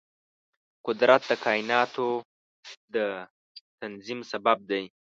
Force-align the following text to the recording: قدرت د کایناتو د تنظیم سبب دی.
قدرت 0.85 1.21
د 1.29 1.31
کایناتو 1.45 2.07
د 2.95 2.95
تنظیم 3.79 4.19
سبب 4.31 4.57
دی. 4.69 4.83